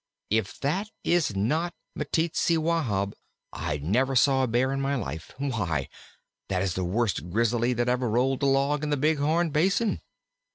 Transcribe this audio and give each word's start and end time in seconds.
If 0.31 0.59
that 0.61 0.89
is 1.03 1.35
not 1.35 1.75
Meteetsee 1.95 2.57
Wahb, 2.57 3.13
I 3.53 3.77
never 3.83 4.15
saw 4.15 4.41
a 4.41 4.47
Bear 4.47 4.71
in 4.73 4.81
my 4.81 4.95
life! 4.95 5.31
Why, 5.37 5.89
that 6.49 6.63
is 6.63 6.73
the 6.73 6.83
worst 6.83 7.29
Grizzly 7.29 7.73
that 7.73 7.87
ever 7.87 8.09
rolled 8.09 8.41
a 8.41 8.47
log 8.47 8.81
in 8.83 8.89
the 8.89 8.97
Big 8.97 9.19
Horn 9.19 9.51
Basin." 9.51 10.01